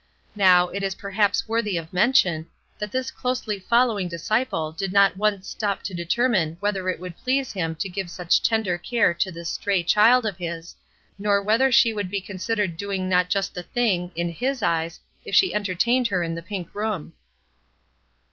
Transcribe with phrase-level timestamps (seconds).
[0.35, 2.47] Now, it is perhaps worthy of mention,
[2.79, 7.51] that this closely following disciple did not once stop to determine whether it would please
[7.53, 10.75] Him to give such tender care to this stray child of His,
[11.23, 15.35] or whether she would be considered doing not just the thing, in His eyes, if
[15.35, 17.13] she entertained her in the pink room.